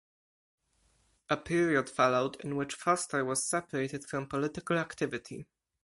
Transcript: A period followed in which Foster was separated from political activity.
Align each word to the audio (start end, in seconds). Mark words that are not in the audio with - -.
A 1.29 1.37
period 1.37 1.87
followed 1.87 2.37
in 2.37 2.55
which 2.55 2.73
Foster 2.73 3.23
was 3.23 3.45
separated 3.45 4.03
from 4.03 4.25
political 4.25 4.79
activity. 4.79 5.45